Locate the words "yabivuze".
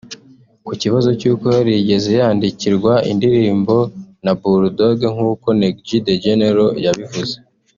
6.85-7.35